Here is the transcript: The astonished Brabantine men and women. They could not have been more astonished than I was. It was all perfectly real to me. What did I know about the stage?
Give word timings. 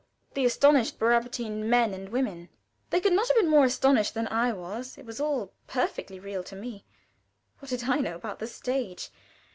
The 0.33 0.45
astonished 0.45 0.97
Brabantine 0.97 1.69
men 1.69 1.93
and 1.93 2.09
women. 2.09 2.49
They 2.89 2.99
could 2.99 3.13
not 3.13 3.27
have 3.27 3.37
been 3.37 3.47
more 3.51 3.65
astonished 3.65 4.15
than 4.15 4.27
I 4.29 4.51
was. 4.51 4.97
It 4.97 5.05
was 5.05 5.19
all 5.19 5.53
perfectly 5.67 6.19
real 6.19 6.43
to 6.45 6.55
me. 6.55 6.85
What 7.59 7.69
did 7.69 7.83
I 7.83 7.97
know 7.99 8.15
about 8.15 8.39
the 8.39 8.47
stage? 8.47 9.11